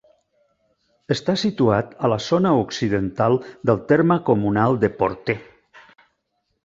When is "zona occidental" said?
2.27-3.37